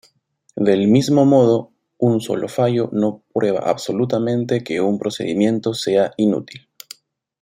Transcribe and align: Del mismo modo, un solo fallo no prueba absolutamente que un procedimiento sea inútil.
Del 0.55 0.87
mismo 0.87 1.25
modo, 1.25 1.73
un 1.99 2.21
solo 2.21 2.47
fallo 2.47 2.89
no 2.91 3.21
prueba 3.31 3.59
absolutamente 3.59 4.63
que 4.63 4.81
un 4.81 4.97
procedimiento 4.97 5.75
sea 5.75 6.11
inútil. 6.17 6.67